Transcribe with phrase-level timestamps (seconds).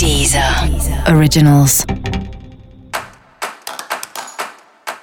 [0.00, 0.42] Deezer
[1.14, 1.84] Originals.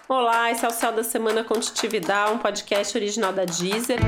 [0.10, 4.00] Olá, esse é o Céu da Semana Contitividade, um podcast original da Deezer.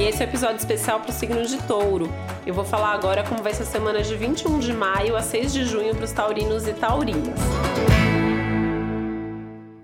[0.00, 2.12] E esse é o um episódio especial para o signo de touro.
[2.44, 5.52] Eu vou falar agora como vai ser a semana de 21 de maio a 6
[5.52, 7.38] de junho para os taurinos e taurinas.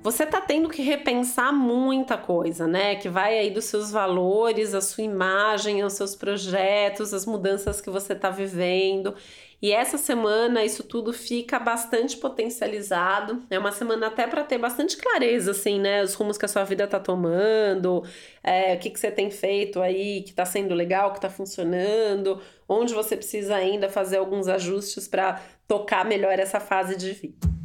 [0.08, 2.96] Você tá tendo que repensar muita coisa, né?
[2.96, 7.90] Que vai aí dos seus valores, a sua imagem, os seus projetos, as mudanças que
[7.90, 9.14] você tá vivendo.
[9.60, 13.44] E essa semana isso tudo fica bastante potencializado.
[13.50, 16.02] É uma semana até para ter bastante clareza, assim, né?
[16.02, 18.02] Os rumos que a sua vida tá tomando,
[18.42, 22.40] é, o que, que você tem feito aí que tá sendo legal, que tá funcionando,
[22.66, 27.57] onde você precisa ainda fazer alguns ajustes para tocar melhor essa fase de vida.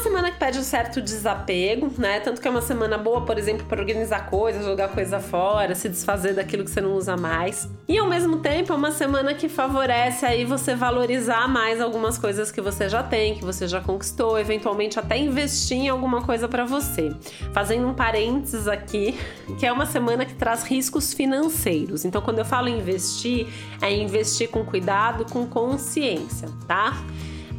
[0.00, 2.20] Semana que pede um certo desapego, né?
[2.20, 5.88] Tanto que é uma semana boa, por exemplo, para organizar coisas, jogar coisa fora, se
[5.88, 7.68] desfazer daquilo que você não usa mais.
[7.86, 12.50] E ao mesmo tempo é uma semana que favorece aí você valorizar mais algumas coisas
[12.50, 16.64] que você já tem, que você já conquistou, eventualmente até investir em alguma coisa para
[16.64, 17.12] você.
[17.52, 19.18] Fazendo um parênteses aqui,
[19.58, 22.04] que é uma semana que traz riscos financeiros.
[22.04, 23.46] Então, quando eu falo investir,
[23.80, 26.94] é investir com cuidado, com consciência, tá?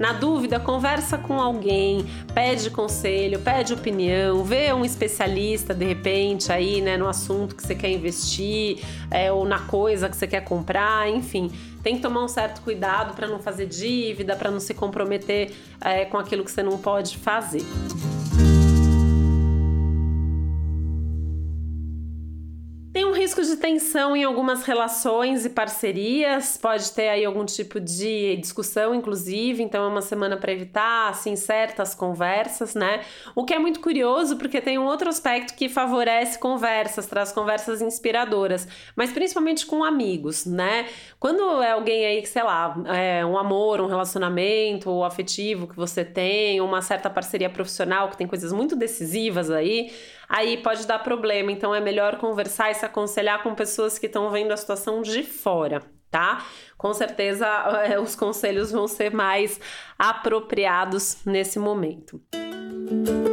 [0.01, 6.81] Na dúvida, conversa com alguém, pede conselho, pede opinião, vê um especialista de repente aí,
[6.81, 11.07] né, no assunto que você quer investir é, ou na coisa que você quer comprar,
[11.07, 11.51] enfim.
[11.83, 16.03] Tem que tomar um certo cuidado para não fazer dívida, para não se comprometer é,
[16.05, 17.61] com aquilo que você não pode fazer.
[23.31, 28.93] Risco de tensão em algumas relações e parcerias, pode ter aí algum tipo de discussão,
[28.93, 33.01] inclusive, então é uma semana para evitar, assim, certas conversas, né?
[33.33, 37.81] O que é muito curioso, porque tem um outro aspecto que favorece conversas, traz conversas
[37.81, 40.87] inspiradoras, mas principalmente com amigos, né?
[41.17, 46.03] Quando é alguém aí que, sei lá, é um amor, um relacionamento afetivo que você
[46.03, 49.89] tem, uma certa parceria profissional que tem coisas muito decisivas aí,
[50.27, 51.51] aí pode dar problema.
[51.51, 55.23] Então é melhor conversar e se aconselhar com pessoas que estão vendo a situação de
[55.23, 56.45] fora, tá?
[56.77, 57.45] Com certeza
[57.85, 59.59] é, os conselhos vão ser mais
[59.97, 62.21] apropriados nesse momento.
[62.33, 63.31] Música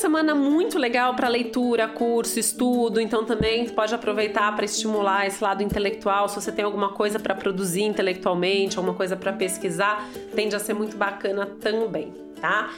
[0.00, 5.62] semana muito legal para leitura, curso, estudo, então também pode aproveitar para estimular esse lado
[5.62, 6.28] intelectual.
[6.28, 10.74] Se você tem alguma coisa para produzir intelectualmente, alguma coisa para pesquisar, tende a ser
[10.74, 12.70] muito bacana também, tá?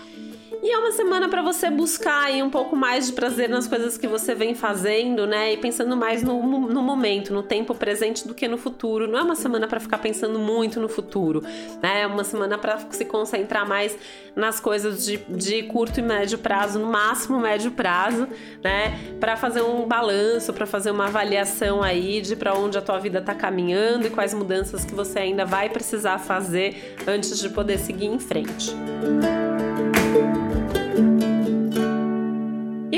[0.62, 3.98] E é uma semana para você buscar aí um pouco mais de prazer nas coisas
[3.98, 5.54] que você vem fazendo, né?
[5.54, 9.08] E pensando mais no, no momento, no tempo presente do que no futuro.
[9.08, 11.42] Não é uma semana para ficar pensando muito no futuro,
[11.82, 12.02] né?
[12.02, 13.98] É uma semana para se concentrar mais
[14.36, 18.28] nas coisas de, de curto e médio prazo, no máximo médio prazo,
[18.62, 18.96] né?
[19.18, 23.20] Para fazer um balanço, para fazer uma avaliação aí de para onde a tua vida
[23.20, 28.06] tá caminhando e quais mudanças que você ainda vai precisar fazer antes de poder seguir
[28.06, 28.72] em frente.
[28.72, 29.51] E